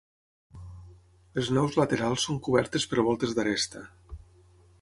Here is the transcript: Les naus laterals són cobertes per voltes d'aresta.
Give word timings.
Les 1.39 1.51
naus 1.57 1.77
laterals 1.81 2.25
són 2.31 2.41
cobertes 2.49 2.91
per 2.95 3.07
voltes 3.11 3.37
d'aresta. 3.41 3.85